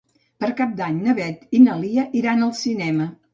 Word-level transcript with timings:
Per 0.43 0.47
Cap 0.61 0.71
d'Any 0.79 0.97
na 1.07 1.13
Beth 1.19 1.43
i 1.59 1.61
na 1.67 1.75
Lia 1.83 2.07
iran 2.23 2.43
al 2.49 2.57
cinema. 2.63 3.09